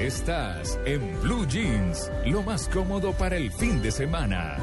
Estás 0.00 0.78
en 0.84 1.00
Blue 1.22 1.44
Jeans, 1.46 2.10
lo 2.26 2.42
más 2.42 2.68
cómodo 2.68 3.12
para 3.12 3.36
el 3.36 3.50
fin 3.50 3.82
de 3.82 3.90
semana. 3.90 4.56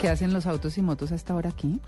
¿Qué 0.00 0.08
hacen 0.08 0.32
los 0.32 0.46
autos 0.46 0.78
y 0.78 0.82
motos 0.82 1.10
a 1.10 1.16
esta 1.16 1.34
hora 1.34 1.50
aquí? 1.50 1.80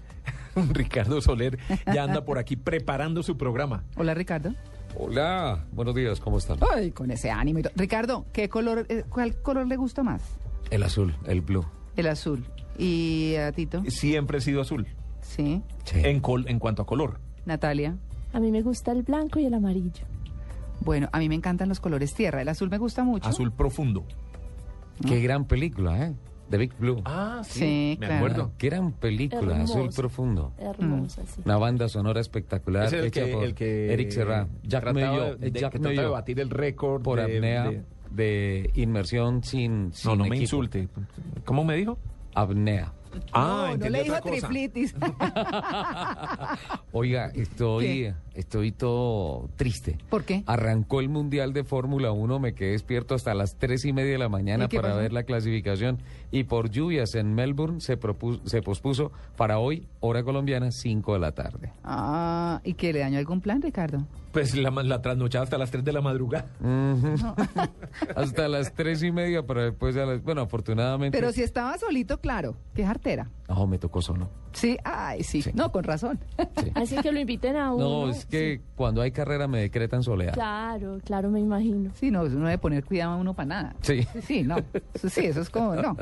Ricardo 0.73 1.21
Soler 1.21 1.59
ya 1.95 2.03
anda 2.03 2.25
por 2.25 2.39
aquí 2.39 2.57
preparando 2.57 3.23
su 3.23 3.37
programa. 3.37 3.85
Hola, 3.97 4.15
Ricardo. 4.15 4.53
Hola, 4.99 5.65
buenos 5.71 5.95
días, 5.95 6.19
¿cómo 6.19 6.39
están? 6.39 6.59
Ay, 6.75 6.91
con 6.91 7.13
ese 7.13 7.31
ánimo. 7.31 7.61
y 7.61 7.63
todo. 7.63 7.73
Ricardo, 7.77 8.27
¿qué 8.33 8.49
color, 8.49 8.85
eh, 8.89 9.05
¿cuál 9.09 9.41
color 9.41 9.69
le 9.69 9.77
gusta 9.77 10.03
más? 10.03 10.23
El 10.71 10.83
azul, 10.83 11.15
el 11.27 11.41
blue. 11.41 11.65
El 11.97 12.09
azul. 12.09 12.45
¿Y 12.77 13.37
a 13.37 13.53
Tito? 13.53 13.85
Siempre 13.87 14.39
he 14.39 14.41
sido 14.41 14.61
azul. 14.61 14.89
Sí. 15.23 15.63
Sí. 15.85 16.01
En, 16.03 16.19
col- 16.21 16.47
en 16.49 16.59
cuanto 16.59 16.83
a 16.83 16.87
color. 16.87 17.21
Natalia. 17.47 17.97
A 18.33 18.41
mí 18.41 18.51
me 18.51 18.63
gusta 18.63 18.93
el 18.93 19.03
blanco 19.03 19.39
y 19.39 19.47
el 19.47 19.55
amarillo. 19.55 20.05
Bueno, 20.81 21.09
a 21.13 21.19
mí 21.19 21.29
me 21.29 21.35
encantan 21.35 21.69
los 21.69 21.81
colores 21.81 22.15
tierra. 22.15 22.41
El 22.43 22.49
azul 22.49 22.71
me 22.71 22.79
gusta 22.79 23.05
mucho. 23.05 23.29
Azul 23.29 23.53
profundo. 23.53 24.05
Qué 25.07 25.21
gran 25.21 25.45
película, 25.47 26.07
¿eh? 26.07 26.15
The 26.51 26.59
Big 26.59 26.73
Blue. 26.79 27.01
Ah, 27.05 27.43
Sí, 27.45 27.97
me 28.01 28.07
claro. 28.07 28.15
acuerdo. 28.27 28.53
Qué 28.59 28.69
gran 28.71 28.93
película, 28.93 29.53
Hermoso. 29.55 29.79
azul 29.79 29.91
profundo. 29.95 30.53
Hermosa, 30.59 31.23
sí. 31.27 31.41
Una 31.45 31.57
banda 31.59 31.89
sonora 31.89 32.21
espectacular 32.21 32.87
Es 32.87 32.93
el 32.93 33.05
hecha 33.05 33.25
que, 33.25 33.33
por 33.33 33.45
el 33.45 33.55
que 33.55 33.93
Eric 33.93 34.11
Serra, 34.11 34.49
Jack 34.65 34.93
Mayo, 34.93 35.37
de, 35.37 35.49
eh, 35.49 35.53
Jack 35.53 35.73
que 35.73 35.79
trataba 35.79 36.03
de 36.03 36.09
batir 36.13 36.41
el 36.41 36.51
récord 36.51 37.03
por 37.03 37.19
de- 37.19 37.37
apnea 37.37 37.71
de- 37.71 37.83
de, 38.11 38.71
inmersión 38.75 39.45
sin, 39.45 39.93
sin 39.93 40.11
no, 40.11 40.17
no 40.17 40.25
me 40.25 40.39
insulte. 40.39 40.89
¿Cómo 41.45 41.63
me 41.65 41.77
dijo? 41.77 41.99
Apnea. 42.35 42.93
Ah, 43.33 43.41
no, 43.43 43.57
no 43.67 43.73
entendí 43.75 43.99
le 43.99 44.05
dijo 44.05 44.21
triflitis. 44.23 44.95
Oiga, 46.93 47.27
estoy, 47.35 47.85
¿Qué? 47.85 48.15
estoy 48.35 48.73
todo 48.73 49.49
triste. 49.57 49.99
¿Por 50.09 50.25
qué? 50.25 50.43
Arrancó 50.47 51.01
el 51.01 51.09
Mundial 51.09 51.53
de 51.53 51.65
Fórmula 51.65 52.13
1, 52.13 52.39
me 52.39 52.55
quedé 52.55 52.73
despierto 52.73 53.15
hasta 53.15 53.35
las 53.35 53.57
tres 53.57 53.85
y 53.85 53.93
media 53.93 54.13
de 54.13 54.19
la 54.19 54.29
mañana 54.29 54.65
¿Y 54.65 54.69
qué 54.69 54.77
para 54.77 54.91
pasó? 54.91 55.01
ver 55.01 55.13
la 55.13 55.23
clasificación 55.25 55.99
y 56.31 56.45
por 56.45 56.71
lluvias 56.71 57.15
en 57.15 57.35
Melbourne 57.35 57.81
se, 57.81 57.99
propu- 57.99 58.41
se 58.47 58.63
pospuso 58.63 59.13
para 59.37 59.59
hoy, 59.59 59.87
hora 60.01 60.23
colombiana, 60.23 60.71
5 60.71 61.13
de 61.15 61.19
la 61.19 61.33
tarde. 61.33 61.73
ah, 61.85 62.61
¿y 62.65 62.75
que 62.75 62.93
le 62.93 63.01
dañó 63.01 63.19
algún 63.19 63.41
plan, 63.41 63.63
Ricardo? 63.63 64.07
Pues 64.33 64.55
la, 64.55 64.71
la 64.71 65.03
trasnochada 65.03 65.43
hasta 65.43 65.59
las 65.59 65.73
3 65.73 65.85
de 65.85 65.93
la 65.93 66.01
madrugada. 66.01 66.47
Hasta 68.15 68.47
las 68.49 68.73
tres 68.73 69.03
y 69.03 69.11
media, 69.11 69.43
pero 69.45 69.63
después, 69.65 69.97
a 69.97 70.07
las- 70.07 70.23
bueno, 70.23 70.43
afortunadamente... 70.43 71.19
Pero 71.19 71.33
si 71.33 71.43
estaba 71.43 71.77
solito, 71.79 72.21
claro. 72.21 72.57
Qué 72.75 72.85
No, 73.49 73.67
me 73.67 73.79
tocó 73.79 74.01
solo. 74.03 74.29
Sí, 74.53 74.77
ay, 74.85 75.23
sí. 75.23 75.43
Sí. 75.43 75.51
No, 75.55 75.71
con 75.73 75.85
razón. 75.85 76.19
sí. 76.63 76.71
Así 76.75 76.97
que 76.97 77.13
lo 77.13 77.21
inviten 77.21 77.57
a 77.57 77.73
uno. 77.73 78.07
No, 78.07 78.11
es 78.11 78.27
que 78.27 78.61
cuando 78.77 79.03
hay 79.03 79.11
carrera 79.11 79.49
me 79.49 79.61
decretan 79.61 80.03
soledad. 80.03 80.35
Claro, 80.35 80.99
claro, 81.05 81.31
me 81.31 81.41
imagino. 81.41 81.91
Sí, 81.95 82.11
no, 82.11 82.23
uno 82.23 82.47
debe 82.47 82.59
poner 82.59 82.85
cuidado 82.85 83.13
a 83.13 83.17
uno 83.17 83.35
para 83.35 83.47
nada. 83.47 83.77
Sí. 83.83 84.07
Sí, 84.23 84.43
no. 84.43 84.57
Eso 84.95 85.09
sí, 85.09 85.25
eso 85.25 85.41
es 85.41 85.51
como, 85.51 85.75
no. 85.75 85.97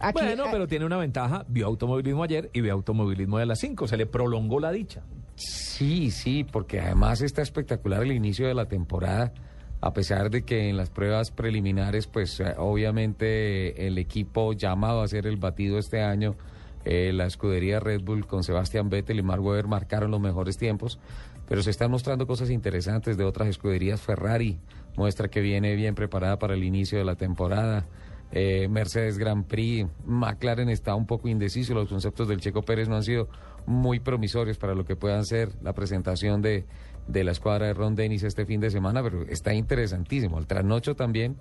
Aquí, 0.00 0.12
bueno, 0.20 0.44
ah, 0.46 0.48
pero 0.50 0.66
tiene 0.66 0.84
una 0.84 0.96
ventaja. 0.96 1.44
Vio 1.48 1.66
automovilismo 1.66 2.22
ayer 2.22 2.50
y 2.52 2.60
vio 2.60 2.72
automovilismo 2.72 3.38
de 3.38 3.46
las 3.46 3.58
5. 3.60 3.86
Se 3.88 3.96
le 3.96 4.06
prolongó 4.06 4.60
la 4.60 4.72
dicha. 4.72 5.02
Sí, 5.34 6.10
sí, 6.10 6.44
porque 6.44 6.80
además 6.80 7.22
está 7.22 7.42
espectacular 7.42 8.02
el 8.02 8.12
inicio 8.12 8.46
de 8.46 8.54
la 8.54 8.66
temporada, 8.66 9.32
a 9.82 9.92
pesar 9.92 10.30
de 10.30 10.42
que 10.42 10.68
en 10.68 10.76
las 10.76 10.90
pruebas 10.90 11.32
preliminares, 11.32 12.06
pues 12.06 12.38
eh, 12.38 12.54
obviamente 12.56 13.88
el 13.88 13.98
equipo 13.98 14.52
llamado 14.52 15.02
a 15.02 15.08
ser 15.08 15.26
el 15.26 15.36
batido 15.36 15.76
este 15.76 16.02
año, 16.02 16.36
eh, 16.84 17.12
la 17.12 17.26
escudería 17.26 17.80
Red 17.80 18.02
Bull 18.02 18.24
con 18.24 18.44
Sebastián 18.44 18.90
Vettel 18.90 19.18
y 19.18 19.22
Mark 19.22 19.42
Webber 19.42 19.66
marcaron 19.66 20.12
los 20.12 20.20
mejores 20.20 20.56
tiempos, 20.56 21.00
pero 21.48 21.64
se 21.64 21.70
están 21.70 21.90
mostrando 21.90 22.28
cosas 22.28 22.50
interesantes 22.50 23.16
de 23.16 23.24
otras 23.24 23.48
escuderías. 23.48 24.00
Ferrari 24.00 24.60
muestra 24.96 25.26
que 25.26 25.40
viene 25.40 25.74
bien 25.74 25.96
preparada 25.96 26.38
para 26.38 26.54
el 26.54 26.62
inicio 26.62 26.98
de 26.98 27.04
la 27.04 27.16
temporada. 27.16 27.84
Eh, 28.32 28.66
Mercedes 28.68 29.18
Grand 29.18 29.44
Prix, 29.46 29.88
McLaren 30.06 30.68
está 30.70 30.94
un 30.94 31.06
poco 31.06 31.28
indeciso, 31.28 31.74
los 31.74 31.88
conceptos 31.88 32.28
del 32.28 32.40
Checo 32.40 32.62
Pérez 32.62 32.88
no 32.88 32.96
han 32.96 33.02
sido 33.02 33.28
muy 33.66 34.00
promisorios 34.00 34.56
para 34.58 34.74
lo 34.74 34.84
que 34.84 34.96
puedan 34.96 35.24
ser 35.26 35.50
la 35.62 35.74
presentación 35.74 36.40
de, 36.40 36.64
de 37.06 37.24
la 37.24 37.32
escuadra 37.32 37.66
de 37.66 37.74
Ron 37.74 37.94
Dennis 37.94 38.22
este 38.22 38.46
fin 38.46 38.58
de 38.60 38.70
semana, 38.70 39.02
pero 39.02 39.22
está 39.28 39.52
interesantísimo, 39.52 40.38
el 40.38 40.46
trasnocho 40.46 40.96
también, 40.96 41.36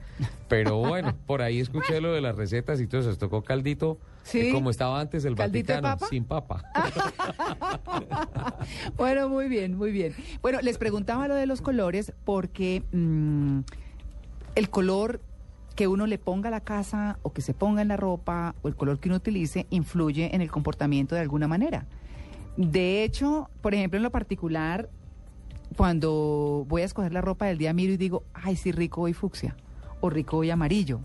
pero 0.49 0.77
bueno, 0.79 1.15
por 1.25 1.41
ahí 1.41 1.59
escuché 1.61 2.01
lo 2.01 2.11
de 2.11 2.19
las 2.21 2.35
recetas 2.35 2.81
y 2.81 2.87
todo 2.87 3.01
eso, 3.01 3.15
tocó 3.17 3.41
caldito, 3.43 3.97
Sí. 4.23 4.39
eh, 4.49 4.51
como 4.51 4.69
estaba 4.69 4.99
antes 4.99 5.23
el 5.25 5.35
¿Caldito 5.35 5.73
de 5.73 5.81
Vaticano, 5.81 5.97
papa? 5.97 6.07
sin 6.09 6.25
papa. 6.25 6.63
Bueno, 8.97 9.29
muy 9.29 9.47
bien, 9.47 9.75
muy 9.77 9.91
bien. 9.91 10.13
Bueno, 10.41 10.59
les 10.61 10.77
preguntaba 10.77 11.27
lo 11.27 11.35
de 11.35 11.45
los 11.47 11.61
colores 11.61 12.13
porque 12.25 12.83
mm, 12.91 13.59
el 14.55 14.69
color 14.69 15.21
que 15.75 15.87
uno 15.87 16.05
le 16.07 16.17
ponga 16.17 16.49
la 16.49 16.59
casa 16.61 17.17
o 17.23 17.31
que 17.33 17.41
se 17.41 17.53
ponga 17.53 17.81
en 17.81 17.87
la 17.87 17.97
ropa 17.97 18.55
o 18.61 18.67
el 18.67 18.75
color 18.75 18.99
que 18.99 19.09
uno 19.09 19.15
utilice 19.17 19.67
influye 19.69 20.35
en 20.35 20.41
el 20.41 20.51
comportamiento 20.51 21.15
de 21.15 21.21
alguna 21.21 21.47
manera. 21.47 21.85
De 22.57 23.03
hecho, 23.03 23.49
por 23.61 23.73
ejemplo, 23.73 23.97
en 23.97 24.03
lo 24.03 24.11
particular, 24.11 24.89
cuando 25.77 26.65
voy 26.67 26.81
a 26.81 26.85
escoger 26.85 27.13
la 27.13 27.21
ropa 27.21 27.45
del 27.45 27.57
día 27.57 27.73
miro 27.73 27.93
y 27.93 27.97
digo, 27.97 28.23
ay, 28.33 28.55
sí, 28.55 28.71
rico 28.71 29.01
hoy 29.01 29.13
fucsia, 29.13 29.55
o 30.01 30.09
rico 30.09 30.37
hoy 30.37 30.49
amarillo, 30.49 30.99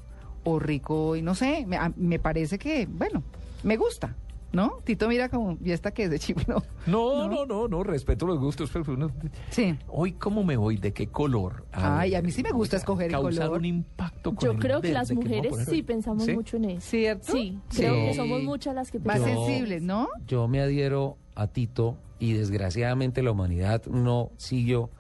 o 0.45 0.59
rico 0.59 1.09
hoy, 1.09 1.23
no 1.23 1.35
sé, 1.35 1.65
me, 1.67 1.77
a- 1.77 1.93
me 1.97 2.19
parece 2.19 2.59
que, 2.59 2.87
bueno, 2.87 3.23
me 3.63 3.77
gusta, 3.77 4.17
¿no? 4.53 4.81
Tito 4.85 5.09
mira 5.09 5.29
como, 5.29 5.57
¿y 5.65 5.71
esta 5.71 5.93
que 5.93 6.05
es 6.05 6.11
de 6.11 6.19
chipno? 6.19 6.63
No, 6.87 7.29
no, 7.29 7.47
no, 7.47 7.67
no, 7.69 7.83
respeto 7.83 8.27
los 8.27 8.39
gustos, 8.39 8.71
pero 8.73 8.93
uno- 8.95 9.11
Sí. 9.51 9.77
Hoy, 9.89 10.13
¿cómo 10.13 10.45
me 10.45 10.57
voy? 10.57 10.77
¿De 10.77 10.93
qué 10.93 11.09
color? 11.09 11.65
Ay, 11.73 12.15
a 12.15 12.23
mí 12.23 12.31
sí 12.33 12.43
me 12.43 12.51
gusta 12.53 12.77
escoger 12.77 13.07
el 13.07 13.13
causar 13.13 13.47
color. 13.47 13.59
un 13.59 13.65
impacto 13.65 14.16
con 14.35 14.45
Yo 14.47 14.53
el 14.53 14.59
creo 14.59 14.81
que 14.81 14.93
las 14.93 15.11
mujeres 15.13 15.55
sí 15.69 15.83
pensamos 15.83 16.25
¿Sí? 16.25 16.33
mucho 16.35 16.57
en 16.57 16.65
eso. 16.67 16.81
¿Cierto? 16.81 17.33
Sí, 17.33 17.59
creo 17.75 17.95
Sí. 17.95 18.01
que 18.09 18.15
somos 18.15 18.43
muchas 18.43 18.75
las 18.75 18.91
que 18.91 18.99
Más 19.01 19.19
pensamos. 19.19 19.47
sensibles, 19.47 19.83
¿no? 19.83 20.09
Yo 20.27 20.49
me 20.49 20.61
adhiero 20.61 21.17
a 21.35 21.47
Tito 21.49 21.97
y 22.19 22.33
desgraciadamente 22.33 23.23
la 23.23 23.31
humanidad 23.33 23.85
no 23.87 24.31
siguió 24.37 24.91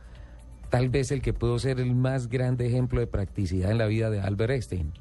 tal 0.70 0.88
vez 0.90 1.10
el 1.12 1.22
que 1.22 1.32
pudo 1.32 1.58
ser 1.58 1.80
el 1.80 1.94
más 1.94 2.28
grande 2.28 2.66
ejemplo 2.66 3.00
de 3.00 3.06
practicidad 3.06 3.70
en 3.70 3.78
la 3.78 3.86
vida 3.86 4.10
de 4.10 4.20
Albert 4.20 4.50
Einstein. 4.52 4.92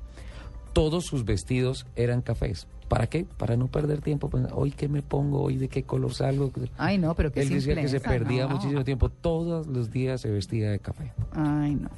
Todos 0.74 1.06
sus 1.06 1.25
vestidos 1.25 1.85
eran 1.96 2.22
cafés. 2.22 2.68
¿Para 2.88 3.07
qué? 3.07 3.25
Para 3.38 3.57
no 3.57 3.68
perder 3.68 4.01
tiempo. 4.01 4.29
Pues, 4.29 4.46
Hoy 4.53 4.72
qué 4.72 4.88
me 4.88 5.01
pongo, 5.01 5.41
hoy 5.41 5.57
de 5.57 5.68
qué 5.68 5.84
color 5.84 6.13
salgo. 6.13 6.51
Ay, 6.78 6.97
no, 6.97 7.16
pero 7.16 7.31
qué 7.31 7.41
Él 7.41 7.50
decía 7.50 7.75
que 7.75 7.88
se 7.88 8.00
perdía 8.00 8.47
no. 8.47 8.56
muchísimo 8.56 8.84
tiempo. 8.84 9.09
Todos 9.09 9.68
los 9.68 9.91
días 9.91 10.22
se 10.22 10.29
vestía 10.29 10.69
de 10.69 10.79
café. 10.79 11.12
Ay, 11.31 11.75
no. 11.75 11.90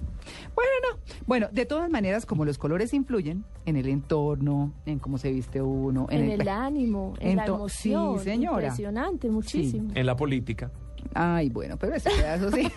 Bueno, 0.55 0.71
no. 0.83 0.97
Bueno, 1.25 1.47
de 1.51 1.65
todas 1.65 1.89
maneras, 1.89 2.25
como 2.25 2.45
los 2.45 2.57
colores 2.57 2.93
influyen 2.93 3.43
en 3.65 3.75
el 3.75 3.87
entorno, 3.87 4.73
en 4.85 4.99
cómo 4.99 5.17
se 5.17 5.31
viste 5.31 5.61
uno, 5.61 6.07
en, 6.09 6.25
En 6.25 6.41
el 6.41 6.47
ánimo, 6.47 7.13
en 7.19 7.37
la 7.37 7.45
emoción. 7.45 8.19
sí, 8.19 8.23
señora. 8.25 8.67
Impresionante, 8.67 9.29
muchísimo. 9.29 9.91
En 9.93 10.05
la 10.05 10.15
política. 10.15 10.71
Ay, 11.13 11.49
bueno, 11.49 11.77
pero 11.77 11.95
ese 11.95 12.09
pedazo 12.09 12.51
sí. 12.51 12.63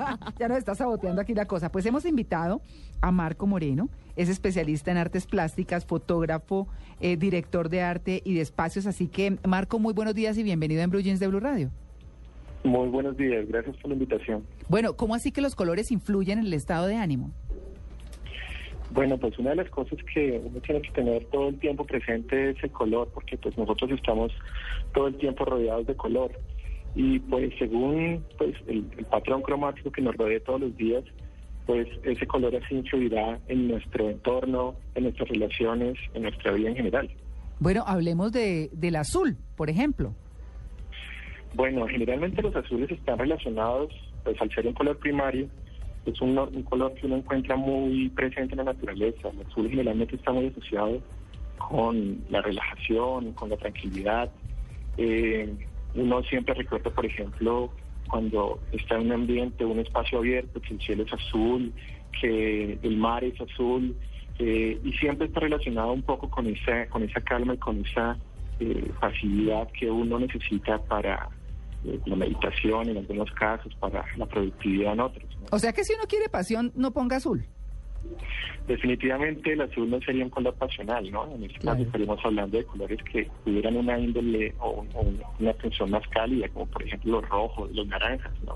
ya 0.38 0.48
nos 0.48 0.58
está 0.58 0.74
saboteando 0.74 1.20
aquí 1.20 1.34
la 1.34 1.46
cosa. 1.46 1.70
Pues 1.70 1.86
hemos 1.86 2.04
invitado 2.04 2.62
a 3.00 3.10
Marco 3.10 3.46
Moreno, 3.46 3.88
es 4.16 4.28
especialista 4.28 4.90
en 4.90 4.96
artes 4.98 5.26
plásticas, 5.26 5.84
fotógrafo, 5.84 6.68
eh, 7.00 7.16
director 7.16 7.39
de 7.42 7.80
arte 7.80 8.22
y 8.24 8.34
de 8.34 8.40
espacios. 8.40 8.86
Así 8.86 9.08
que, 9.08 9.36
Marco, 9.46 9.78
muy 9.78 9.94
buenos 9.94 10.14
días 10.14 10.36
y 10.38 10.42
bienvenido 10.42 10.82
en 10.82 10.90
Blue 10.90 11.00
Jeans 11.00 11.20
de 11.20 11.28
Blue 11.28 11.40
Radio. 11.40 11.70
Muy 12.62 12.88
buenos 12.88 13.16
días, 13.16 13.48
gracias 13.48 13.76
por 13.78 13.88
la 13.88 13.94
invitación. 13.94 14.44
Bueno, 14.68 14.94
¿cómo 14.94 15.14
así 15.14 15.32
que 15.32 15.40
los 15.40 15.54
colores 15.54 15.90
influyen 15.90 16.40
en 16.40 16.46
el 16.46 16.54
estado 16.54 16.86
de 16.86 16.96
ánimo? 16.96 17.30
Bueno, 18.92 19.18
pues 19.18 19.38
una 19.38 19.50
de 19.50 19.56
las 19.56 19.70
cosas 19.70 19.98
que 20.12 20.42
uno 20.44 20.60
tiene 20.60 20.82
que 20.82 20.90
tener 20.90 21.24
todo 21.26 21.48
el 21.48 21.58
tiempo 21.58 21.86
presente 21.86 22.50
es 22.50 22.62
el 22.62 22.70
color, 22.70 23.08
porque 23.14 23.38
pues 23.38 23.56
nosotros 23.56 23.90
estamos 23.92 24.32
todo 24.92 25.06
el 25.06 25.16
tiempo 25.16 25.44
rodeados 25.44 25.86
de 25.86 25.94
color. 25.94 26.32
Y 26.94 27.20
pues 27.20 27.52
según 27.58 28.24
pues 28.36 28.54
el, 28.66 28.84
el 28.98 29.04
patrón 29.06 29.42
cromático 29.42 29.92
que 29.92 30.02
nos 30.02 30.16
rodea 30.16 30.40
todos 30.40 30.60
los 30.60 30.76
días, 30.76 31.04
pues 31.66 31.86
ese 32.02 32.26
color 32.26 32.56
así 32.56 32.74
influirá 32.74 33.38
en 33.46 33.68
nuestro 33.68 34.10
entorno, 34.10 34.74
en 34.96 35.04
nuestras 35.04 35.28
relaciones, 35.28 35.96
en 36.14 36.22
nuestra 36.22 36.50
vida 36.50 36.70
en 36.70 36.76
general. 36.76 37.10
Bueno, 37.60 37.84
hablemos 37.86 38.32
de, 38.32 38.70
del 38.72 38.96
azul, 38.96 39.36
por 39.54 39.68
ejemplo. 39.68 40.14
Bueno, 41.54 41.86
generalmente 41.86 42.40
los 42.42 42.56
azules 42.56 42.90
están 42.90 43.18
relacionados, 43.18 43.92
pues 44.24 44.40
al 44.40 44.50
ser 44.50 44.66
un 44.66 44.72
color 44.72 44.98
primario, 44.98 45.46
es 46.06 46.20
un, 46.22 46.38
un 46.38 46.62
color 46.62 46.94
que 46.94 47.06
uno 47.06 47.16
encuentra 47.16 47.56
muy 47.56 48.08
presente 48.10 48.52
en 48.52 48.58
la 48.58 48.64
naturaleza. 48.64 49.28
El 49.28 49.46
azul 49.46 49.68
generalmente 49.68 50.16
está 50.16 50.32
muy 50.32 50.46
asociado 50.46 51.02
con 51.58 52.24
la 52.30 52.40
relajación, 52.40 53.32
con 53.34 53.50
la 53.50 53.56
tranquilidad. 53.58 54.30
Eh, 54.96 55.52
uno 55.94 56.22
siempre 56.22 56.54
recuerda, 56.54 56.90
por 56.90 57.04
ejemplo, 57.04 57.70
cuando 58.08 58.58
está 58.72 58.96
en 58.96 59.06
un 59.06 59.12
ambiente, 59.12 59.64
un 59.64 59.80
espacio 59.80 60.18
abierto, 60.18 60.60
que 60.62 60.74
el 60.74 60.80
cielo 60.80 61.02
es 61.04 61.12
azul, 61.12 61.72
que 62.20 62.78
el 62.82 62.96
mar 62.96 63.22
es 63.22 63.38
azul, 63.40 63.94
eh, 64.42 64.80
y 64.82 64.92
siempre 64.94 65.26
está 65.26 65.40
relacionado 65.40 65.92
un 65.92 66.02
poco 66.02 66.30
con 66.30 66.46
esa, 66.46 66.86
con 66.88 67.02
esa 67.02 67.20
calma 67.20 67.52
y 67.54 67.58
con 67.58 67.84
esa 67.84 68.16
eh, 68.58 68.90
facilidad 68.98 69.68
que 69.78 69.90
uno 69.90 70.18
necesita 70.18 70.78
para 70.78 71.28
eh, 71.84 72.00
la 72.06 72.16
meditación 72.16 72.88
en 72.88 72.96
algunos 72.96 73.30
casos, 73.32 73.74
para 73.76 74.02
la 74.16 74.24
productividad 74.26 74.94
en 74.94 75.00
otros. 75.00 75.24
¿no? 75.40 75.46
O 75.52 75.58
sea 75.58 75.72
que 75.74 75.84
si 75.84 75.92
uno 75.92 76.04
quiere 76.08 76.30
pasión, 76.30 76.72
no 76.74 76.90
ponga 76.90 77.16
azul. 77.16 77.44
Definitivamente 78.66 79.52
el 79.52 79.60
azul 79.60 79.90
no 79.90 80.00
sería 80.00 80.24
un 80.24 80.30
color 80.30 80.54
pasional, 80.54 81.10
¿no? 81.10 81.26
En 81.34 81.44
este 81.44 81.58
Claro. 81.58 81.76
caso 81.78 81.86
estaríamos 81.86 82.18
hablando 82.24 82.56
de 82.56 82.64
colores 82.64 82.98
que 83.12 83.28
tuvieran 83.44 83.76
una 83.76 83.98
índole 83.98 84.54
o, 84.58 84.86
o 84.94 85.06
una 85.38 85.50
atención 85.50 85.90
más 85.90 86.06
cálida, 86.08 86.48
como 86.48 86.66
por 86.66 86.82
ejemplo 86.82 87.20
los 87.20 87.28
rojos, 87.28 87.70
los 87.72 87.86
naranjas, 87.86 88.32
¿no? 88.46 88.54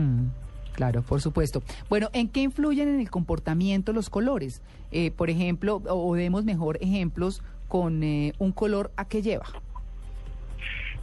Mm, 0.00 0.28
claro, 0.76 1.02
por 1.02 1.20
supuesto. 1.20 1.62
Bueno, 1.88 2.10
¿en 2.12 2.28
qué 2.28 2.42
influyen 2.42 2.88
en 2.88 3.00
el 3.00 3.10
comportamiento 3.10 3.92
los 3.92 4.08
colores? 4.10 4.62
Eh, 4.92 5.10
por 5.10 5.30
ejemplo, 5.30 5.82
o 5.88 6.06
o 6.06 6.14
demos 6.14 6.44
mejor 6.44 6.78
ejemplos 6.80 7.42
con 7.66 8.04
eh, 8.04 8.32
un 8.38 8.52
color 8.52 8.92
a 8.96 9.08
qué 9.08 9.22
lleva. 9.22 9.46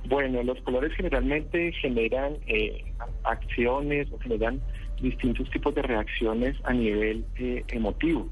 Bueno, 0.08 0.44
los 0.44 0.60
colores 0.62 0.94
generalmente 0.96 1.72
generan 1.74 2.34
eh, 2.48 2.84
acciones 3.24 4.08
o 4.12 4.20
generan 4.20 4.62
distintos 5.02 5.50
tipos 5.50 5.74
de 5.75 5.81
reacciones 5.81 6.56
a 6.64 6.74
nivel 6.74 7.25
eh, 7.38 7.64
emotivo. 7.70 8.28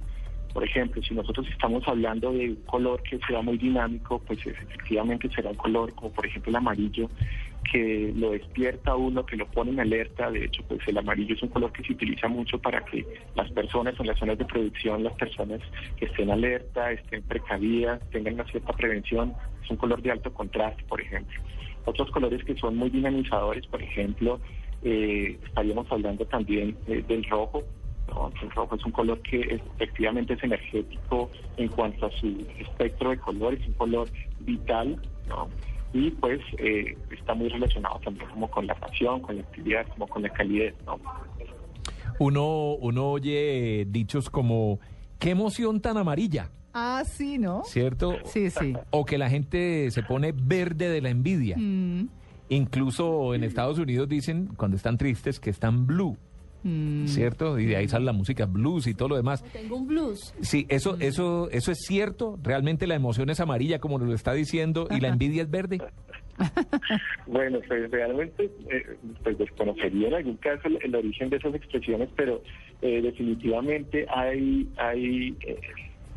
Por 0.54 0.66
ejemplo, 0.66 1.02
si 1.02 1.14
nosotros 1.14 1.48
estamos 1.50 1.82
hablando 1.88 2.34
de 2.34 2.50
un 2.50 2.56
color 2.66 3.02
que 3.04 3.18
sea 3.26 3.42
muy 3.42 3.58
dinámico, 3.58 4.20
pues 4.20 4.46
efectivamente 4.46 5.30
será 5.34 5.52
un 5.52 5.56
color 5.56 5.94
como 5.96 6.12
por 6.12 6.26
ejemplo 6.26 6.50
el 6.50 6.58
amarillo, 6.58 7.10
que 7.70 8.12
lo 8.16 8.32
despierta 8.32 8.96
uno, 8.96 9.26
que 9.26 9.38
lo 9.38 9.48
pone 9.48 9.72
en 9.72 9.80
alerta. 9.80 10.30
De 10.32 10.46
hecho, 10.46 10.64
pues 10.68 10.80
el 10.88 10.98
amarillo 10.98 11.36
es 11.36 11.44
un 11.44 11.50
color 11.50 11.72
que 11.72 11.84
se 11.84 11.94
utiliza 11.94 12.28
mucho 12.28 12.60
para 12.60 12.84
que 12.86 13.06
las 13.36 13.50
personas 13.52 14.00
en 14.00 14.08
las 14.08 14.20
zonas 14.20 14.38
de 14.38 14.46
producción, 14.46 15.04
las 15.04 15.14
personas 15.14 15.62
que 15.98 16.06
estén 16.06 16.32
alerta, 16.32 16.92
estén 16.92 17.24
precavidas, 17.24 18.02
tengan 18.10 18.36
una 18.36 18.46
cierta 18.46 18.74
prevención. 18.74 19.34
Es 19.64 19.70
un 19.70 19.78
color 19.78 20.02
de 20.02 20.12
alto 20.12 20.34
contraste, 20.34 20.84
por 20.84 21.02
ejemplo. 21.02 21.40
Otros 21.86 22.12
colores 22.12 22.44
que 22.44 22.56
son 22.56 22.76
muy 22.76 22.90
dinamizadores, 22.90 23.66
por 23.68 23.82
ejemplo, 23.82 24.40
eh, 24.84 25.38
estaríamos 25.46 25.92
hablando 25.92 26.26
también 26.26 26.78
eh, 26.88 27.04
del 27.08 27.24
rojo. 27.26 27.64
El 28.42 28.52
rojo 28.52 28.76
es 28.76 28.86
un 28.86 28.92
color 28.92 29.22
que 29.22 29.40
efectivamente 29.40 30.34
es 30.34 30.44
energético 30.44 31.32
en 31.56 31.70
cuanto 31.70 32.08
a 32.08 32.12
su 32.12 32.46
espectro 32.60 33.12
de 33.12 33.18
colores, 33.18 33.66
un 33.66 33.74
color 33.74 34.10
vital, 34.42 35.02
¿no? 35.30 35.48
Y 35.94 36.12
pues 36.12 36.40
eh, 36.58 36.98
está 37.12 37.34
muy 37.34 37.50
relacionado 37.50 38.00
también 38.04 38.30
como 38.30 38.50
con 38.50 38.66
la 38.66 38.76
pasión, 38.76 39.20
con 39.22 39.36
la 39.36 39.42
actividad, 39.42 39.86
como 39.90 40.08
con 40.08 40.22
la 40.22 40.30
calidez, 40.30 40.74
¿no? 40.86 41.00
Uno, 42.20 42.74
uno 42.76 43.12
oye 43.12 43.86
dichos 43.90 44.30
como, 44.30 44.80
qué 45.20 45.32
emoción 45.32 45.82
tan 45.82 45.98
amarilla, 45.98 46.50
Ah, 46.74 47.04
sí, 47.06 47.38
¿no? 47.38 47.64
¿cierto? 47.66 48.16
Sí, 48.24 48.50
sí. 48.50 48.74
O 48.92 49.04
que 49.06 49.18
la 49.18 49.30
gente 49.30 49.92
se 49.92 50.04
pone 50.04 50.32
verde 50.32 50.88
de 50.90 51.02
la 51.02 51.10
envidia. 51.10 51.58
Mm, 51.58 52.08
Incluso 52.50 53.34
en 53.34 53.46
Estados 53.46 53.78
Unidos 53.80 54.10
dicen, 54.10 54.50
cuando 54.58 54.76
están 54.76 54.98
tristes, 54.98 55.40
que 55.40 55.50
están 55.50 55.88
blue, 55.88 56.18
mm. 56.64 57.08
¿cierto? 57.08 57.60
Y 57.60 57.66
de 57.66 57.78
ahí 57.78 57.88
sale 57.88 58.06
la 58.06 58.14
música 58.14 58.46
blues 58.46 58.88
y 58.88 58.94
todo 58.94 59.10
lo 59.10 59.16
demás. 59.16 59.44
Tengo 59.52 59.78
un 59.78 59.88
blues. 59.88 60.34
Sí, 60.42 60.66
eso, 60.70 60.98
eso, 61.00 61.50
eso 61.52 61.72
es 61.72 61.80
cierto. 61.86 62.38
Realmente 62.42 62.88
la 62.88 62.96
emoción 62.96 63.30
es 63.30 63.40
amarilla, 63.40 63.80
como 63.80 63.98
nos 63.98 64.08
lo 64.08 64.16
está 64.16 64.34
diciendo, 64.34 64.88
y 64.90 65.00
la 65.00 65.10
envidia 65.10 65.44
es 65.44 65.50
verde. 65.50 65.80
Bueno, 67.28 67.60
pues 67.68 67.92
realmente 67.92 68.50
eh, 68.70 68.98
pues 69.24 69.38
desconocería 69.38 70.08
en 70.08 70.14
algún 70.16 70.38
caso 70.38 70.68
el, 70.68 70.80
el 70.82 70.96
origen 70.96 71.30
de 71.30 71.38
esas 71.38 71.54
expresiones, 71.54 72.10
pero 72.16 72.42
eh, 72.82 73.02
definitivamente 73.02 74.08
hay 74.10 74.68
hay 74.78 75.36
eh, 75.46 75.60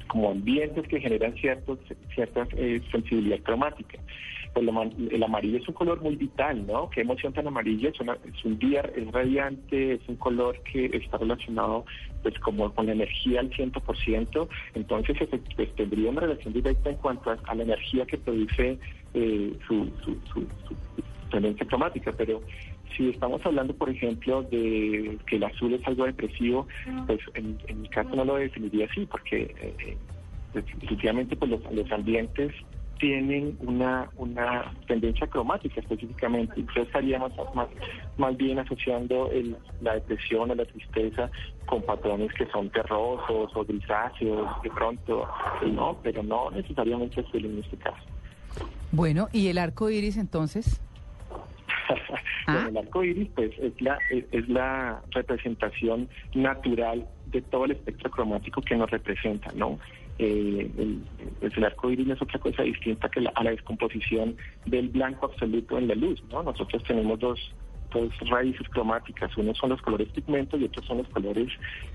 como 0.08 0.30
ambientes 0.30 0.86
que 0.88 1.00
generan 1.00 1.34
ciertos 1.34 1.78
cierta 2.14 2.46
eh, 2.56 2.80
sensibilidad 2.90 3.40
cromática. 3.40 3.98
Pues 4.54 4.66
el 5.10 5.22
amarillo 5.24 5.58
es 5.58 5.66
un 5.68 5.74
color 5.74 6.00
muy 6.00 6.14
vital, 6.14 6.64
¿no? 6.64 6.88
Qué 6.88 7.00
emoción 7.00 7.32
tan 7.32 7.46
amarilla, 7.48 7.88
es, 7.88 7.98
una- 8.00 8.16
es 8.24 8.44
un 8.44 8.56
día, 8.58 8.82
es 8.94 9.10
radiante, 9.10 9.94
es 9.94 10.00
un 10.08 10.14
color 10.14 10.60
que 10.72 10.86
está 10.94 11.18
relacionado 11.18 11.84
pues 12.22 12.38
como 12.38 12.72
con 12.72 12.86
la 12.86 12.92
energía 12.92 13.40
al 13.40 13.50
100%, 13.50 14.48
entonces 14.74 15.16
pues, 15.56 15.74
tendría 15.74 16.08
una 16.08 16.20
relación 16.20 16.54
directa 16.54 16.88
en 16.88 16.96
cuanto 16.96 17.30
a, 17.32 17.38
a 17.48 17.54
la 17.56 17.64
energía 17.64 18.06
que 18.06 18.16
produce 18.16 18.78
eh, 19.12 19.52
su, 19.66 19.90
su, 20.04 20.16
su, 20.32 20.40
su 20.68 20.76
tendencia 21.30 21.66
cromática, 21.66 22.12
pero 22.16 22.40
si 22.96 23.08
estamos 23.10 23.44
hablando, 23.44 23.74
por 23.74 23.90
ejemplo, 23.90 24.44
de 24.44 25.18
que 25.26 25.36
el 25.36 25.44
azul 25.44 25.74
es 25.74 25.84
algo 25.86 26.04
depresivo, 26.04 26.68
pues 27.08 27.18
en, 27.34 27.58
en 27.66 27.82
mi 27.82 27.88
caso 27.88 28.10
no 28.14 28.24
lo 28.24 28.36
definiría 28.36 28.86
así, 28.86 29.04
porque 29.06 29.52
eh, 29.60 29.74
eh, 29.84 29.96
definitivamente 30.54 31.34
pues 31.34 31.50
los, 31.50 31.60
los 31.72 31.90
ambientes 31.90 32.52
tienen 32.98 33.56
una, 33.60 34.08
una 34.16 34.72
tendencia 34.86 35.26
cromática 35.26 35.80
específicamente. 35.80 36.54
Entonces 36.56 36.86
estaríamos 36.86 37.32
más, 37.54 37.68
más 38.16 38.36
bien 38.36 38.58
asociando 38.58 39.30
el- 39.30 39.56
la 39.80 39.94
depresión 39.94 40.50
o 40.50 40.54
la 40.54 40.64
tristeza 40.64 41.30
con 41.66 41.82
patrones 41.82 42.32
que 42.34 42.46
son 42.46 42.70
terrosos 42.70 43.50
o 43.54 43.64
grisáceos, 43.64 44.48
de 44.62 44.70
pronto, 44.70 45.28
no, 45.66 45.98
pero 46.02 46.22
no 46.22 46.50
necesariamente 46.50 47.20
azul 47.20 47.44
en 47.44 47.58
este 47.58 47.76
caso. 47.78 48.04
Bueno, 48.92 49.28
¿y 49.32 49.48
el 49.48 49.58
arco 49.58 49.90
iris 49.90 50.16
entonces? 50.16 50.80
Bueno, 52.46 52.60
Ah. 52.60 52.66
el 52.68 52.76
arco 52.76 53.02
iris 53.02 53.28
pues 53.34 53.52
es 53.58 53.80
la 53.80 53.98
es, 54.10 54.24
es 54.30 54.46
la 54.50 55.00
representación 55.12 56.10
natural 56.34 57.06
de 57.26 57.40
todo 57.40 57.64
el 57.64 57.70
espectro 57.70 58.10
cromático 58.10 58.60
que 58.60 58.76
nos 58.76 58.90
representa, 58.90 59.50
¿no? 59.54 59.78
Eh, 60.18 60.70
el, 60.78 61.02
pues 61.40 61.56
el 61.56 61.64
arco 61.64 61.90
iris 61.90 62.06
no 62.06 62.14
es 62.14 62.22
otra 62.22 62.38
cosa 62.38 62.62
distinta 62.62 63.08
que 63.08 63.20
la, 63.20 63.30
a 63.34 63.42
la 63.42 63.50
descomposición 63.50 64.36
del 64.64 64.88
blanco 64.88 65.26
absoluto 65.26 65.76
en 65.76 65.88
la 65.88 65.94
luz, 65.94 66.22
¿no? 66.30 66.42
Nosotros 66.42 66.82
tenemos 66.84 67.18
dos 67.18 67.54
dos 67.94 68.12
raíces 68.28 68.68
cromáticas, 68.70 69.36
unos 69.36 69.56
son 69.56 69.70
los 69.70 69.80
colores 69.80 70.08
pigmentos 70.08 70.60
y 70.60 70.64
otros 70.64 70.84
son 70.86 70.98
los 70.98 71.08
colores 71.08 71.48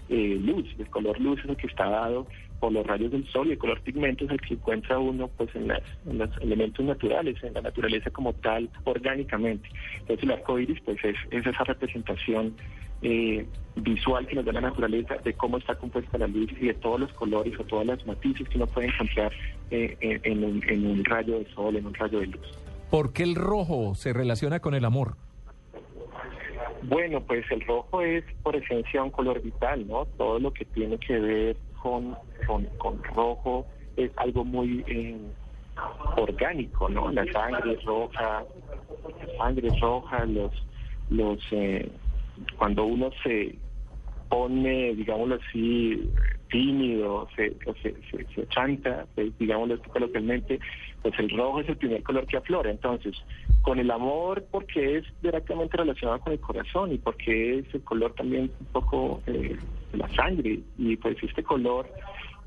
eh, 0.09 0.39
luz. 0.41 0.65
El 0.79 0.89
color 0.89 1.19
luz 1.19 1.39
es 1.43 1.49
el 1.49 1.57
que 1.57 1.67
está 1.67 1.89
dado 1.89 2.27
por 2.59 2.71
los 2.71 2.85
rayos 2.85 3.11
del 3.11 3.27
sol 3.27 3.47
y 3.47 3.51
el 3.51 3.57
color 3.57 3.81
pigmento 3.81 4.25
es 4.25 4.31
el 4.31 4.41
que 4.41 4.53
encuentra 4.55 4.99
uno 4.99 5.29
pues 5.37 5.53
en, 5.55 5.67
las, 5.67 5.81
en 6.05 6.17
los 6.17 6.29
elementos 6.41 6.85
naturales, 6.85 7.41
en 7.43 7.53
la 7.53 7.61
naturaleza 7.61 8.09
como 8.09 8.33
tal, 8.33 8.69
orgánicamente. 8.85 9.69
Entonces 9.99 10.23
el 10.23 10.31
arco 10.31 10.59
iris 10.59 10.79
pues 10.81 10.97
es, 11.03 11.15
es 11.31 11.45
esa 11.45 11.63
representación 11.63 12.55
eh, 13.01 13.45
visual 13.75 14.27
que 14.27 14.35
nos 14.35 14.45
da 14.45 14.51
la 14.53 14.61
naturaleza 14.61 15.15
de 15.23 15.33
cómo 15.33 15.57
está 15.57 15.75
compuesta 15.75 16.17
la 16.17 16.27
luz 16.27 16.51
y 16.59 16.67
de 16.67 16.73
todos 16.73 16.99
los 16.99 17.13
colores 17.13 17.57
o 17.59 17.63
todas 17.63 17.85
las 17.85 18.05
matices 18.05 18.47
que 18.49 18.57
uno 18.57 18.67
puede 18.67 18.87
encontrar 18.87 19.31
eh, 19.71 19.95
en, 20.01 20.21
en 20.23 20.43
un, 20.43 20.63
en 20.67 20.85
un 20.85 21.05
rayo 21.05 21.39
de 21.39 21.45
sol, 21.53 21.75
en 21.75 21.85
un 21.85 21.93
rayo 21.93 22.19
de 22.19 22.27
luz. 22.27 22.59
¿Por 22.89 23.13
qué 23.13 23.23
el 23.23 23.35
rojo 23.35 23.95
se 23.95 24.13
relaciona 24.13 24.59
con 24.59 24.73
el 24.73 24.83
amor? 24.83 25.15
Bueno, 26.83 27.21
pues 27.21 27.45
el 27.51 27.61
rojo 27.61 28.01
es 28.01 28.23
por 28.41 28.55
esencia 28.55 29.03
un 29.03 29.11
color 29.11 29.41
vital, 29.41 29.87
¿no? 29.87 30.05
Todo 30.17 30.39
lo 30.39 30.51
que 30.51 30.65
tiene 30.65 30.97
que 30.97 31.19
ver 31.19 31.57
con, 31.81 32.15
con, 32.47 32.65
con 32.77 33.03
rojo 33.03 33.65
es 33.97 34.11
algo 34.17 34.45
muy 34.45 34.83
eh, 34.87 35.17
orgánico, 36.17 36.89
¿no? 36.89 37.11
La 37.11 37.29
sangre 37.31 37.77
roja, 37.85 38.43
la 39.19 39.37
sangre 39.37 39.69
roja, 39.79 40.25
los, 40.25 40.51
los, 41.09 41.39
eh, 41.51 41.89
cuando 42.57 42.85
uno 42.85 43.09
se 43.23 43.55
pone, 44.29 44.93
digámoslo 44.95 45.35
así, 45.35 46.09
tímido, 46.49 47.27
se, 47.35 47.55
se, 47.81 48.25
se, 48.35 48.47
chanta, 48.49 49.05
digámoslo 49.39 49.75
así 49.75 49.89
coloquialmente, 49.89 50.59
pues 51.01 51.17
el 51.19 51.29
rojo 51.29 51.61
es 51.61 51.69
el 51.69 51.77
primer 51.77 52.03
color 52.03 52.27
que 52.27 52.37
aflora. 52.37 52.69
Entonces, 52.69 53.15
con 53.61 53.79
el 53.79 53.89
amor, 53.91 54.45
porque 54.51 54.97
es 54.97 55.05
directamente 55.21 55.77
relacionado 55.77 56.19
con 56.19 56.33
el 56.33 56.39
corazón 56.39 56.93
y 56.93 56.97
porque 56.97 57.59
es 57.59 57.73
el 57.73 57.83
color 57.83 58.13
también 58.13 58.51
un 58.59 58.65
poco 58.67 59.21
eh, 59.27 59.57
de 59.91 59.97
la 59.97 60.07
sangre. 60.15 60.59
Y 60.77 60.95
pues 60.97 61.17
este 61.21 61.43
color 61.43 61.87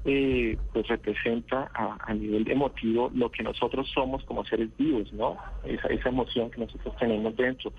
eh, 0.04 0.58
pues 0.72 0.86
representa 0.88 1.70
a, 1.74 1.96
a 2.04 2.14
nivel 2.14 2.50
emotivo 2.50 3.10
lo 3.14 3.30
que 3.30 3.42
nosotros 3.42 3.88
somos 3.94 4.24
como 4.24 4.44
seres 4.44 4.68
vivos, 4.76 5.12
¿no? 5.12 5.38
Esa, 5.64 5.88
esa 5.88 6.08
emoción 6.08 6.50
que 6.50 6.60
nosotros 6.60 6.94
tenemos 6.98 7.36
dentro. 7.36 7.72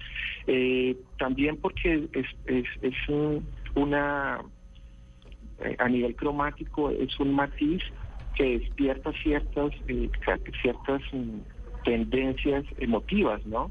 Eh, 0.48 0.96
también 1.18 1.58
porque 1.58 2.08
es, 2.13 2.25
es, 2.46 2.65
es 2.82 2.94
un- 3.10 3.46
una, 3.75 4.42
eh, 5.60 5.75
a 5.80 5.89
nivel 5.89 6.15
cromático, 6.15 6.92
es 6.92 7.20
un 7.20 7.34
matiz 7.34 7.82
que 8.36 8.60
despierta 8.60 9.12
ciertas, 9.22 9.72
eh, 9.88 10.10
ciertas 10.62 11.01
mm, 11.12 11.39
tendencias 11.84 12.65
emotivas, 12.77 13.46
¿no? 13.46 13.70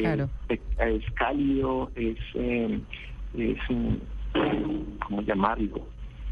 Claro. 0.00 0.28
es, 0.48 0.60
es 0.78 1.04
cálido, 1.12 1.90
es, 1.94 2.18
es 2.34 3.58
mm, 3.68 3.94
¿cómo 5.06 5.22
llamarlo? 5.22 5.86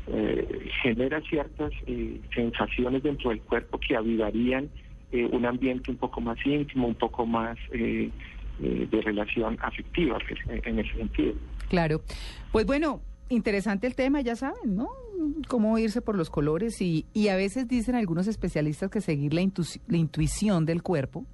Eh, 0.08 0.68
genera 0.82 1.20
ciertas 1.22 1.72
eh, 1.86 2.20
sensaciones 2.32 3.02
dentro 3.02 3.30
del 3.30 3.40
cuerpo 3.40 3.78
que 3.80 3.96
avivarían 3.96 4.68
eh, 5.10 5.25
un 5.26 5.44
ambiente 5.46 5.90
un 5.90 5.96
poco 5.96 6.20
más 6.20 6.38
íntimo, 6.46 6.86
un 6.86 6.94
poco 6.94 7.26
más 7.26 7.58
eh, 7.72 8.10
eh, 8.62 8.88
de 8.90 9.00
relación 9.02 9.56
afectiva 9.60 10.18
pues, 10.28 10.38
en- 10.64 10.78
ese 10.78 10.94
sentido. 10.96 11.34
Claro. 11.68 12.02
Pues 12.52 12.66
bueno, 12.66 13.00
interesante 13.30 13.88
el 13.88 13.96
tema, 13.96 14.20
ya 14.20 14.36
saben, 14.36 14.76
¿no? 14.76 14.88
Cómo 15.48 15.76
irse 15.78 16.00
por 16.00 16.16
los 16.16 16.30
colores 16.30 16.80
y, 16.80 17.06
y 17.12 17.28
a 17.28 17.36
veces 17.36 17.66
dicen 17.66 17.96
algunos 17.96 18.28
especialistas 18.28 18.90
que 18.90 19.00
seguir 19.00 19.34
la, 19.34 19.42
la 19.88 19.96
intuición 19.96 20.66
del 20.66 20.84
cuerpo, 20.84 21.26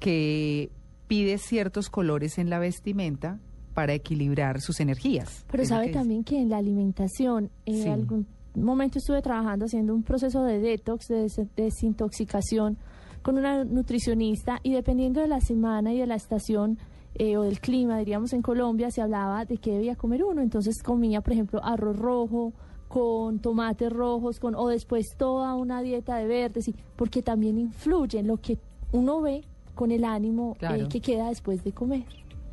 que 0.00 0.70
pide 1.06 1.38
ciertos 1.38 1.88
colores 1.90 2.38
en 2.38 2.50
la 2.50 2.58
vestimenta 2.58 3.38
para 3.74 3.94
equilibrar 3.94 4.60
sus 4.60 4.80
energías. 4.80 5.44
Pero 5.50 5.64
sabe 5.64 5.88
también 5.90 6.24
que 6.24 6.38
en 6.40 6.48
la 6.50 6.58
alimentación, 6.58 7.50
en 7.66 7.82
Sí. 7.82 7.88
algún 7.88 8.26
momento 8.54 8.98
estuve 8.98 9.22
trabajando 9.22 9.64
haciendo 9.64 9.94
un 9.94 10.02
proceso 10.02 10.44
de 10.44 10.58
detox, 10.60 11.08
de 11.08 11.22
des- 11.22 11.40
desintoxicación 11.56 12.76
con 13.22 13.38
una 13.38 13.64
nutricionista 13.64 14.58
y 14.62 14.72
dependiendo 14.72 15.20
de 15.20 15.28
la 15.28 15.40
semana 15.40 15.92
y 15.92 15.98
de 15.98 16.06
la 16.06 16.16
estación 16.16 16.78
eh, 17.14 17.36
o 17.36 17.42
del 17.42 17.60
clima, 17.60 17.98
diríamos 17.98 18.32
en 18.32 18.40
Colombia, 18.40 18.90
se 18.90 19.02
hablaba 19.02 19.44
de 19.44 19.58
qué 19.58 19.72
debía 19.72 19.96
comer 19.96 20.24
uno. 20.24 20.40
Entonces 20.40 20.82
comía, 20.82 21.20
por 21.20 21.34
ejemplo, 21.34 21.60
arroz 21.62 21.96
rojo 21.98 22.52
con 22.88 23.38
tomates 23.38 23.92
rojos, 23.92 24.40
con 24.40 24.54
o 24.54 24.68
después 24.68 25.06
toda 25.18 25.54
una 25.54 25.82
dieta 25.82 26.16
de 26.16 26.26
verdes, 26.26 26.68
y, 26.68 26.74
porque 26.96 27.22
también 27.22 27.58
influye 27.58 28.18
en 28.18 28.26
lo 28.28 28.38
que 28.38 28.58
uno 28.92 29.20
ve 29.20 29.44
con 29.74 29.90
el 29.92 30.04
ánimo 30.04 30.56
eh, 30.60 30.86
que 30.90 31.00
queda 31.00 31.28
después 31.28 31.62
de 31.64 31.72
comer. 31.72 32.04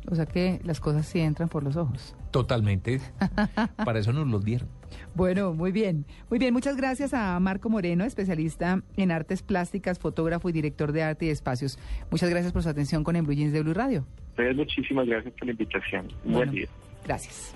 O 0.08 0.14
sea 0.14 0.26
que 0.26 0.60
las 0.64 0.80
cosas 0.80 1.06
sí 1.06 1.20
entran 1.20 1.48
por 1.48 1.62
los 1.62 1.76
ojos. 1.76 2.14
Totalmente. 2.30 3.00
Para 3.84 3.98
eso 3.98 4.12
nos 4.12 4.28
los 4.28 4.44
dieron. 4.44 4.68
Bueno, 5.14 5.52
muy 5.52 5.72
bien. 5.72 6.04
Muy 6.30 6.38
bien, 6.38 6.52
muchas 6.52 6.76
gracias 6.76 7.14
a 7.14 7.38
Marco 7.40 7.68
Moreno, 7.68 8.04
especialista 8.04 8.82
en 8.96 9.10
artes 9.10 9.42
plásticas, 9.42 9.98
fotógrafo 9.98 10.48
y 10.48 10.52
director 10.52 10.92
de 10.92 11.02
arte 11.02 11.26
y 11.26 11.30
espacios. 11.30 11.78
Muchas 12.10 12.30
gracias 12.30 12.52
por 12.52 12.62
su 12.62 12.68
atención 12.68 13.04
con 13.04 13.14
Jeans 13.14 13.52
de 13.52 13.62
Blue 13.62 13.74
Radio. 13.74 14.06
Entonces, 14.30 14.56
muchísimas 14.56 15.06
gracias 15.06 15.34
por 15.34 15.46
la 15.46 15.52
invitación. 15.52 16.08
Bueno. 16.24 16.38
Buen 16.38 16.50
día. 16.50 16.66
Gracias. 17.04 17.54